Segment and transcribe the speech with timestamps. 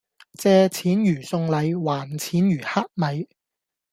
[0.33, 2.61] 借錢如送禮，還錢如乞
[2.95, 3.29] 米